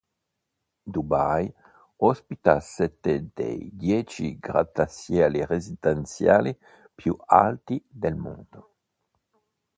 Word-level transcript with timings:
Dubai 0.93 1.45
ospita 1.99 2.59
sette 2.59 3.29
dei 3.35 3.69
dieci 3.71 4.39
grattacieli 4.39 5.45
residenziali 5.45 6.57
più 6.95 7.15
alti 7.27 7.85
del 7.87 8.15
mondo. 8.15 8.73